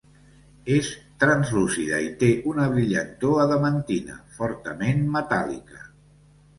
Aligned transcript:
És 0.77 0.87
translúcida 1.23 1.99
i 2.07 2.09
té 2.25 2.31
una 2.53 2.67
brillantor 2.73 3.45
adamantina, 3.45 4.21
fortament 4.43 5.09
metàl·lica. 5.21 5.89